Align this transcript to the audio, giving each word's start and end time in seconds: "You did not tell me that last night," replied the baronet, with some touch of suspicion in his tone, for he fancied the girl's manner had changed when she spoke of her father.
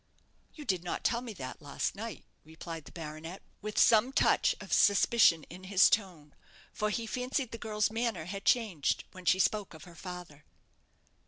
"You 0.55 0.65
did 0.65 0.83
not 0.83 1.03
tell 1.03 1.21
me 1.21 1.31
that 1.33 1.61
last 1.61 1.93
night," 1.93 2.25
replied 2.43 2.85
the 2.85 2.91
baronet, 2.91 3.43
with 3.61 3.77
some 3.77 4.11
touch 4.11 4.55
of 4.59 4.73
suspicion 4.73 5.43
in 5.43 5.65
his 5.65 5.91
tone, 5.91 6.33
for 6.73 6.89
he 6.89 7.05
fancied 7.05 7.51
the 7.51 7.59
girl's 7.59 7.91
manner 7.91 8.25
had 8.25 8.43
changed 8.43 9.03
when 9.11 9.25
she 9.25 9.37
spoke 9.37 9.75
of 9.75 9.83
her 9.83 9.93
father. 9.93 10.43